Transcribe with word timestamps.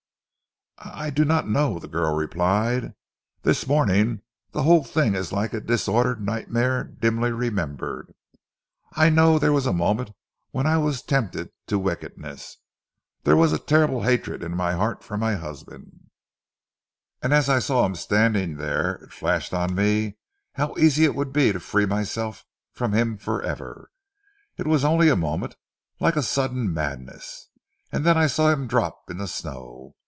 "I 0.83 1.11
do 1.11 1.25
not 1.25 1.47
know," 1.47 1.77
the 1.77 1.87
girl 1.87 2.15
replied. 2.15 2.95
"This 3.43 3.67
morning 3.67 4.23
the 4.51 4.63
whole 4.63 4.83
thing 4.83 5.13
is 5.13 5.31
like 5.31 5.53
a 5.53 5.61
disordered 5.61 6.25
nightmare 6.25 6.83
dimly 6.83 7.31
remembered. 7.31 8.15
I 8.93 9.11
know 9.11 9.37
there 9.37 9.53
was 9.53 9.67
a 9.67 9.73
moment 9.73 10.09
when 10.49 10.65
I 10.65 10.79
was 10.79 11.03
tempted 11.03 11.51
to 11.67 11.77
wickedness. 11.77 12.57
There 13.25 13.35
was 13.35 13.53
a 13.53 13.59
terrible 13.59 14.01
hatred 14.01 14.41
in 14.41 14.57
my 14.57 14.73
heart 14.73 15.03
for 15.03 15.17
my 15.17 15.35
husband, 15.35 16.09
and 17.21 17.31
as 17.31 17.47
I 17.47 17.59
saw 17.59 17.85
him 17.85 17.93
standing 17.93 18.55
there, 18.57 18.95
it 19.03 19.13
flashed 19.13 19.53
on 19.53 19.75
me 19.75 20.17
how 20.53 20.75
easy 20.79 21.03
it 21.05 21.13
would 21.13 21.31
be 21.31 21.51
to 21.51 21.59
free 21.59 21.85
myself 21.85 22.43
from 22.73 22.91
him 22.93 23.19
for 23.19 23.39
ever. 23.43 23.91
It 24.57 24.65
was 24.65 24.83
only 24.83 25.09
a 25.09 25.15
moment 25.15 25.57
like 25.99 26.15
a 26.15 26.23
sudden 26.23 26.73
madness, 26.73 27.49
and 27.91 28.03
then 28.03 28.17
I 28.17 28.25
saw 28.25 28.49
him 28.51 28.65
drop 28.65 29.11
in 29.11 29.17
the 29.17 29.27
snow.... 29.27 29.93